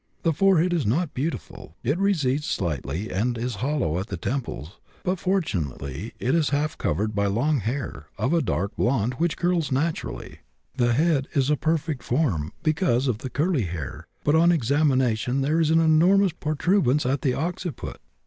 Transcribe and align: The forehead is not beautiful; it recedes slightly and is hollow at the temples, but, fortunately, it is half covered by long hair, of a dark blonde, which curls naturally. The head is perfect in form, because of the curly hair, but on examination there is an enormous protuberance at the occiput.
The 0.23 0.33
forehead 0.33 0.73
is 0.73 0.83
not 0.83 1.13
beautiful; 1.13 1.75
it 1.83 1.99
recedes 1.99 2.45
slightly 2.47 3.11
and 3.11 3.37
is 3.37 3.57
hollow 3.61 3.99
at 3.99 4.07
the 4.07 4.17
temples, 4.17 4.79
but, 5.03 5.19
fortunately, 5.19 6.13
it 6.19 6.33
is 6.33 6.49
half 6.49 6.75
covered 6.75 7.13
by 7.13 7.27
long 7.27 7.59
hair, 7.59 8.07
of 8.17 8.33
a 8.33 8.41
dark 8.41 8.75
blonde, 8.75 9.13
which 9.19 9.37
curls 9.37 9.71
naturally. 9.71 10.39
The 10.75 10.93
head 10.93 11.27
is 11.35 11.51
perfect 11.61 12.01
in 12.01 12.05
form, 12.17 12.51
because 12.63 13.07
of 13.07 13.19
the 13.19 13.29
curly 13.29 13.65
hair, 13.65 14.07
but 14.23 14.33
on 14.35 14.51
examination 14.51 15.41
there 15.41 15.61
is 15.61 15.69
an 15.69 15.79
enormous 15.79 16.31
protuberance 16.31 17.05
at 17.05 17.21
the 17.21 17.35
occiput. 17.35 17.99